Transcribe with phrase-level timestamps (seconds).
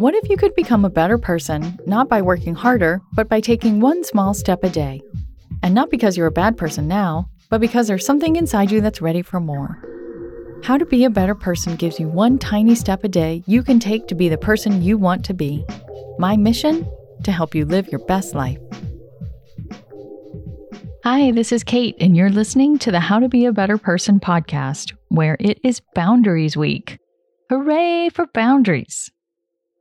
[0.00, 3.80] What if you could become a better person, not by working harder, but by taking
[3.80, 5.02] one small step a day?
[5.62, 9.02] And not because you're a bad person now, but because there's something inside you that's
[9.02, 9.76] ready for more.
[10.64, 13.78] How to Be a Better Person gives you one tiny step a day you can
[13.78, 15.66] take to be the person you want to be.
[16.18, 16.90] My mission?
[17.24, 18.58] To help you live your best life.
[21.04, 24.18] Hi, this is Kate, and you're listening to the How to Be a Better Person
[24.18, 26.98] podcast, where it is Boundaries Week.
[27.50, 29.10] Hooray for boundaries!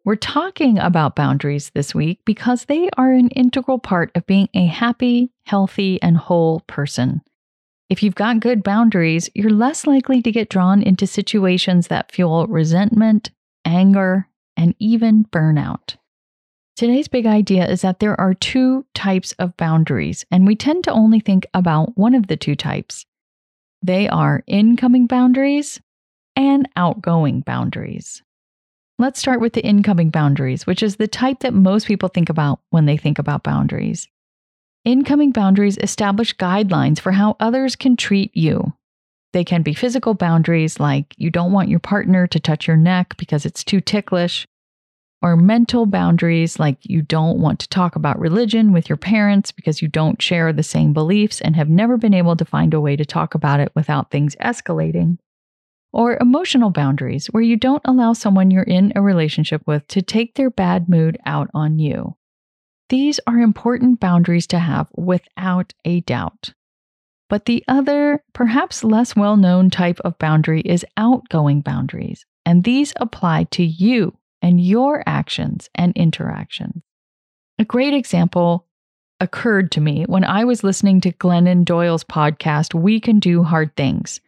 [0.09, 4.65] We're talking about boundaries this week because they are an integral part of being a
[4.65, 7.21] happy, healthy, and whole person.
[7.91, 12.47] If you've got good boundaries, you're less likely to get drawn into situations that fuel
[12.47, 13.30] resentment,
[13.65, 15.97] anger, and even burnout.
[16.75, 20.91] Today's big idea is that there are two types of boundaries, and we tend to
[20.91, 23.05] only think about one of the two types.
[23.83, 25.80] They are incoming boundaries
[26.35, 28.23] and outgoing boundaries.
[29.02, 32.59] Let's start with the incoming boundaries, which is the type that most people think about
[32.72, 34.09] when they think about boundaries.
[34.83, 38.73] Incoming boundaries establish guidelines for how others can treat you.
[39.31, 43.16] They can be physical boundaries, like you don't want your partner to touch your neck
[43.16, 44.45] because it's too ticklish,
[45.22, 49.81] or mental boundaries, like you don't want to talk about religion with your parents because
[49.81, 52.97] you don't share the same beliefs and have never been able to find a way
[52.97, 55.20] to talk about it without things escalating
[55.91, 60.35] or emotional boundaries, where you don't allow someone you're in a relationship with to take
[60.35, 62.15] their bad mood out on you.
[62.89, 66.53] These are important boundaries to have without a doubt.
[67.30, 72.93] But the other, perhaps less well known type of boundary is outgoing boundaries, and these
[72.97, 76.81] apply to you and your actions and interactions.
[77.59, 78.65] A great example
[79.19, 83.75] occurred to me when I was listening to Glennon Doyle's podcast, We Can Do Hard
[83.75, 84.21] Things.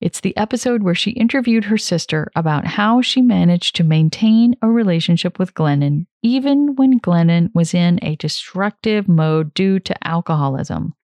[0.00, 4.68] It's the episode where she interviewed her sister about how she managed to maintain a
[4.68, 10.94] relationship with Glennon even when Glennon was in a destructive mode due to alcoholism.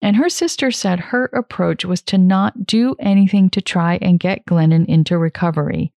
[0.00, 4.46] And her sister said her approach was to not do anything to try and get
[4.46, 5.92] Glennon into recovery,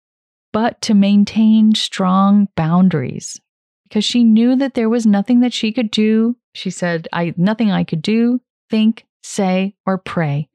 [0.53, 3.39] but to maintain strong boundaries
[3.83, 6.35] because she knew that there was nothing that she could do.
[6.53, 10.49] She said, I nothing I could do, think, say, or pray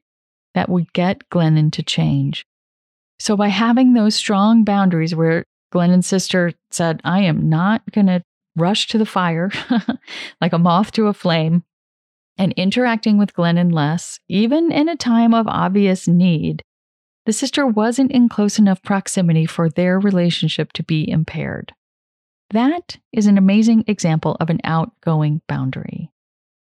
[0.53, 2.45] that would get Glennon to change.
[3.19, 8.23] So, by having those strong boundaries where Glennon's sister said, I am not going to
[8.55, 9.51] rush to the fire
[10.41, 11.63] like a moth to a flame,
[12.37, 16.63] and interacting with Glennon less, even in a time of obvious need,
[17.25, 21.73] the sister wasn't in close enough proximity for their relationship to be impaired.
[22.49, 26.10] That is an amazing example of an outgoing boundary.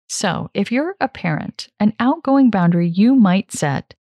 [0.07, 3.95] So, if you're a parent, an outgoing boundary you might set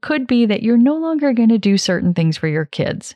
[0.00, 3.14] could be that you're no longer going to do certain things for your kids.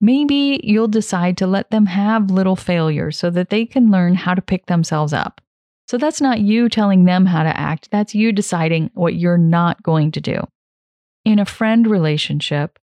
[0.00, 4.34] Maybe you'll decide to let them have little failures so that they can learn how
[4.34, 5.40] to pick themselves up.
[5.88, 9.82] So, that's not you telling them how to act, that's you deciding what you're not
[9.82, 10.46] going to do.
[11.24, 12.78] In a friend relationship,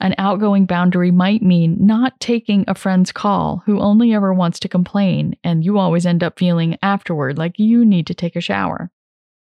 [0.00, 4.68] an outgoing boundary might mean not taking a friend's call who only ever wants to
[4.68, 8.90] complain, and you always end up feeling afterward like you need to take a shower.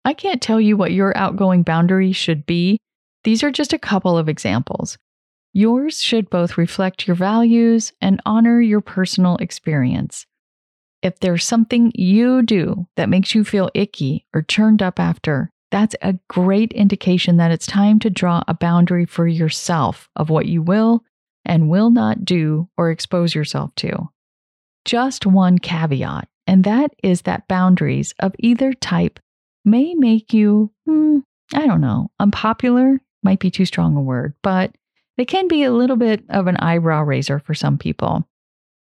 [0.05, 2.79] I can't tell you what your outgoing boundary should be.
[3.25, 4.99] These are just a couple of examples.
[5.53, 10.27] Yours should both reflect your values and honor your personal experience.
[11.03, 15.97] If there's something you do that makes you feel icky or churned up after, that's
[16.03, 20.63] a great indication that it's time to draw a boundary for yourself of what you
[20.63, 21.03] will
[21.45, 24.09] and will not do or expose yourself to.
[24.85, 29.19] Just one caveat, and that is that boundaries of either type
[29.65, 31.19] may make you, hmm,
[31.55, 34.73] I don't know, unpopular, might be too strong a word, but
[35.17, 38.29] they can be a little bit of an eyebrow raiser for some people.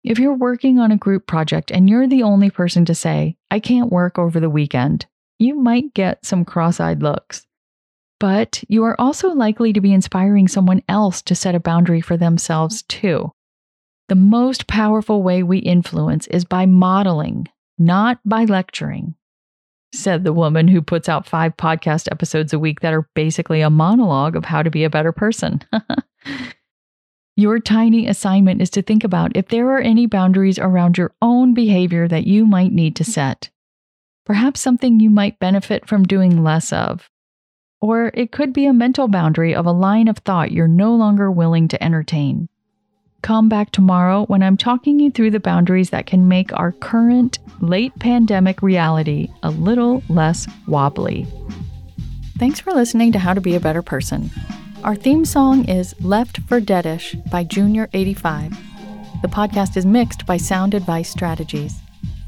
[0.03, 3.59] If you're working on a group project and you're the only person to say, I
[3.59, 5.07] can't work over the weekend,
[5.39, 7.47] you might get some cross eyed looks.
[8.19, 12.17] But you are also likely to be inspiring someone else to set a boundary for
[12.17, 13.31] themselves too.
[14.09, 17.47] The most powerful way we influence is by modeling,
[17.77, 19.15] not by lecturing.
[19.93, 23.69] said the woman who puts out five podcast episodes a week that are basically a
[23.69, 25.61] monologue of how to be a better person.
[27.35, 31.53] your tiny assignment is to think about if there are any boundaries around your own
[31.53, 33.49] behavior that you might need to set.
[34.29, 37.09] Perhaps something you might benefit from doing less of.
[37.81, 41.31] Or it could be a mental boundary of a line of thought you're no longer
[41.31, 42.47] willing to entertain.
[43.23, 47.39] Come back tomorrow when I'm talking you through the boundaries that can make our current
[47.59, 51.25] late pandemic reality a little less wobbly.
[52.37, 54.29] Thanks for listening to How to Be a Better Person.
[54.83, 58.55] Our theme song is Left for Deadish by Junior85.
[59.23, 61.79] The podcast is mixed by Sound Advice Strategies.